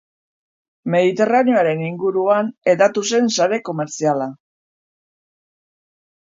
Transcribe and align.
Mediterraneoaren 0.93 1.83
inguruan 1.87 2.49
hedatu 2.73 3.05
zen 3.11 3.29
sare 3.37 3.61
komertziala. 3.69 4.29